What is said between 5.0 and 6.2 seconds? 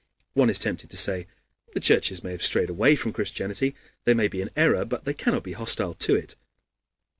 they cannot be hostile to